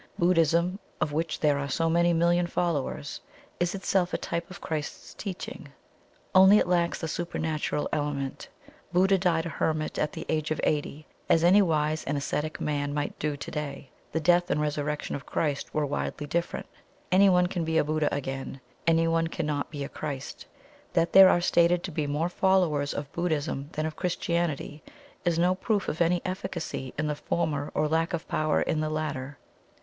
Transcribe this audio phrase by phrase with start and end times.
[0.17, 3.21] Buddhism, of which there are so many million followers,
[3.59, 5.69] is itself a type of Christ's teaching;
[6.33, 8.47] only it lacks the supernatural element.
[8.91, 12.95] Buddha died a hermit at the age of eighty, as any wise and ascetic man
[12.95, 13.91] might do to day.
[14.11, 16.65] The death and resurrection of Christ were widely different.
[17.11, 20.47] Anyone can be a Buddha again; anyone can NOT be a Christ.
[20.93, 24.81] That there are stated to be more followers of Buddhism than of Christianity
[25.25, 28.89] is no proof of any efficacy in the former or lack of power in the
[28.89, 29.37] latter.